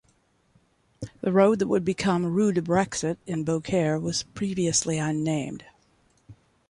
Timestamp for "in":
3.27-3.43